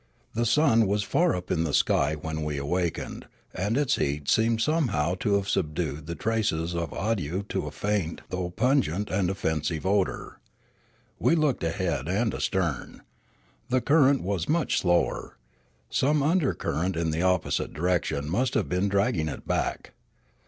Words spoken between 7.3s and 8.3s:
to a faint,